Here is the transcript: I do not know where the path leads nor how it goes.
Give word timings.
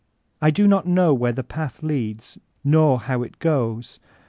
I 0.41 0.49
do 0.49 0.67
not 0.67 0.87
know 0.87 1.13
where 1.13 1.31
the 1.31 1.43
path 1.43 1.83
leads 1.83 2.39
nor 2.63 3.01
how 3.01 3.21
it 3.21 3.37
goes. 3.37 3.99